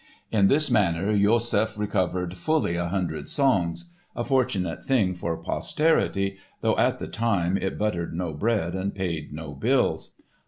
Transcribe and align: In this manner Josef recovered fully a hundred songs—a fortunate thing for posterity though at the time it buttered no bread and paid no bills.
In 0.31 0.47
this 0.47 0.71
manner 0.71 1.15
Josef 1.15 1.77
recovered 1.77 2.35
fully 2.35 2.75
a 2.75 2.87
hundred 2.87 3.29
songs—a 3.29 4.23
fortunate 4.23 4.83
thing 4.83 5.13
for 5.13 5.37
posterity 5.37 6.39
though 6.61 6.75
at 6.79 6.97
the 6.97 7.07
time 7.07 7.55
it 7.55 7.77
buttered 7.77 8.15
no 8.15 8.33
bread 8.33 8.73
and 8.73 8.95
paid 8.95 9.31
no 9.31 9.53
bills. 9.53 10.15